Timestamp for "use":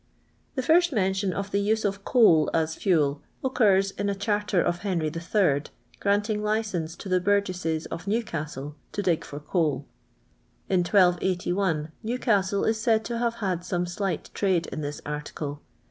1.59-1.85